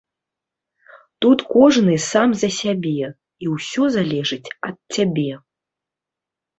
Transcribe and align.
Тут 1.25 1.39
кожны 1.55 1.95
сам 2.11 2.29
за 2.41 2.49
сябе, 2.59 3.05
і 3.45 3.53
ўсё 3.55 3.83
залежыць 4.01 4.45
ад 4.73 4.77
цябе. 4.99 5.33